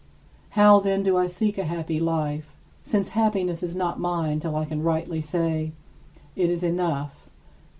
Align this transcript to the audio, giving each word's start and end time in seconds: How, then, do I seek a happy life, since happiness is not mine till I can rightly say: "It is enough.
How, 0.57 0.79
then, 0.79 1.03
do 1.03 1.15
I 1.15 1.27
seek 1.27 1.59
a 1.59 1.63
happy 1.65 1.99
life, 1.99 2.55
since 2.81 3.09
happiness 3.09 3.61
is 3.61 3.75
not 3.75 3.99
mine 3.99 4.39
till 4.39 4.55
I 4.55 4.65
can 4.65 4.81
rightly 4.81 5.21
say: 5.21 5.73
"It 6.35 6.49
is 6.49 6.63
enough. 6.63 7.29